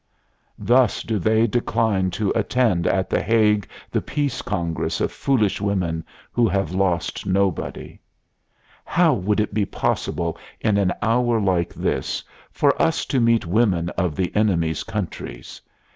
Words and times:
Thus 0.57 1.03
do 1.03 1.19
they 1.19 1.45
decline 1.45 2.09
to 2.17 2.31
attend 2.35 2.87
at 2.87 3.07
The 3.07 3.21
Hague 3.21 3.67
the 3.91 4.01
Peace 4.01 4.41
Congress 4.41 4.99
of 4.99 5.11
foolish 5.11 5.61
women 5.61 6.03
who 6.31 6.47
have 6.47 6.71
lost 6.73 7.27
nobody: 7.27 7.99
"How 8.83 9.13
would 9.13 9.39
it 9.39 9.53
be 9.53 9.63
possible, 9.67 10.39
in 10.59 10.79
an 10.79 10.91
hour 11.03 11.39
like 11.39 11.71
this, 11.75 12.23
for 12.49 12.81
us 12.81 13.05
to 13.05 13.19
meet 13.21 13.45
women 13.45 13.89
of 13.89 14.15
the 14.15 14.35
enemy's 14.35 14.81
countries?... 14.83 15.61